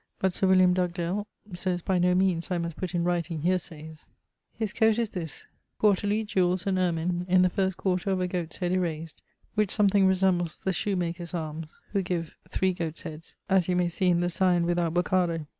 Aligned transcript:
but 0.17 0.33
Sir 0.33 0.47
William 0.47 0.73
Dugdale... 0.73 1.27
sayes 1.53 1.83
'by 1.83 1.99
no 1.99 2.15
meanes 2.15 2.49
I 2.49 2.57
must 2.57 2.75
putt 2.75 2.95
in 2.95 3.03
writing 3.03 3.41
hear 3.41 3.59
sayes.' 3.59 4.09
His 4.51 4.73
coate 4.73 4.97
is 4.97 5.11
this, 5.11 5.45
'quarterly, 5.77 6.23
gules 6.23 6.65
and 6.65 6.79
ermine, 6.79 7.23
in 7.29 7.43
the 7.43 7.51
first 7.51 7.77
quarter 7.77 8.19
a 8.19 8.27
goat's 8.27 8.57
head 8.57 8.71
erased...': 8.71 9.21
which 9.53 9.69
something 9.69 10.07
resembles 10.07 10.57
the 10.57 10.73
shoemakers' 10.73 11.35
armes, 11.35 11.77
who 11.91 12.01
give 12.01 12.35
'three 12.49 12.73
goates' 12.73 13.03
heades,' 13.03 13.35
as 13.47 13.69
you 13.69 13.75
may 13.75 13.87
see 13.89 14.07
in 14.07 14.21
the 14.21 14.29
signe 14.31 14.65
without 14.65 14.95
Bocardo. 14.95 15.45